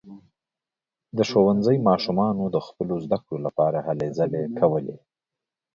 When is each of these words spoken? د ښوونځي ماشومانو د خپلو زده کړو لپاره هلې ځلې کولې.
د 1.17 1.19
ښوونځي 1.29 1.77
ماشومانو 1.89 2.43
د 2.55 2.57
خپلو 2.67 2.95
زده 3.05 3.17
کړو 3.23 3.37
لپاره 3.45 3.79
هلې 3.87 4.07
ځلې 4.17 4.43
کولې. 4.59 4.97